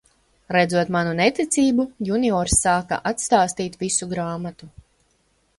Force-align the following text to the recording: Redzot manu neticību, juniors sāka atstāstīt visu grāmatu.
Redzot 0.55 0.87
manu 0.95 1.11
neticību, 1.19 1.85
juniors 2.09 2.57
sāka 2.63 3.01
atstāstīt 3.13 3.79
visu 3.85 4.09
grāmatu. 4.15 4.73